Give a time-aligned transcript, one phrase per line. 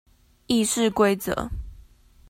[0.47, 1.51] 議事規則